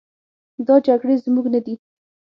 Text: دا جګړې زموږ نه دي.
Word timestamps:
دا 0.67 0.75
جګړې 0.87 1.15
زموږ 1.23 1.45
نه 1.53 1.59
دي. 1.65 1.75